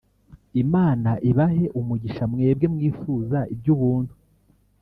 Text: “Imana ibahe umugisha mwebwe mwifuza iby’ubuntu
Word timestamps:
“Imana 0.63 1.11
ibahe 1.29 1.65
umugisha 1.79 2.23
mwebwe 2.31 2.65
mwifuza 2.73 3.39
iby’ubuntu 3.53 4.13